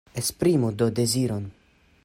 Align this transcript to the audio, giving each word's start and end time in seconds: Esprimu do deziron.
Esprimu 0.21 0.69
do 0.79 0.87
deziron. 0.99 1.43